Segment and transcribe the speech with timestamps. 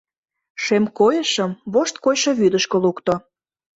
[0.63, 3.13] Шем койышым вошт койшо вӱдышкӧ лукто.